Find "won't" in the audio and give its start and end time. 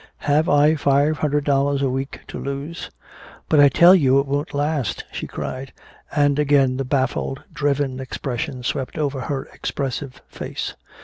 4.25-4.51